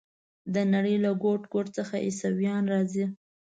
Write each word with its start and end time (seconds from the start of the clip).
د 0.53 0.55
نړۍ 0.73 0.95
له 1.05 1.11
ګوټ 1.23 1.41
ګوټ 1.53 1.67
څخه 1.77 1.95
عیسویان 2.05 2.63
راځي. 2.73 3.05